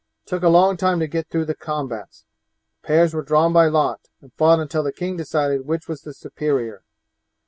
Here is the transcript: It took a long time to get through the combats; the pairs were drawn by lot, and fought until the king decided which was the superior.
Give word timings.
It 0.25 0.29
took 0.29 0.41
a 0.41 0.49
long 0.49 0.77
time 0.77 0.99
to 0.99 1.07
get 1.07 1.27
through 1.29 1.45
the 1.45 1.53
combats; 1.53 2.25
the 2.81 2.87
pairs 2.87 3.13
were 3.13 3.21
drawn 3.21 3.53
by 3.53 3.67
lot, 3.67 4.07
and 4.19 4.33
fought 4.33 4.59
until 4.59 4.81
the 4.81 4.91
king 4.91 5.15
decided 5.15 5.67
which 5.67 5.87
was 5.87 6.01
the 6.01 6.13
superior. 6.15 6.83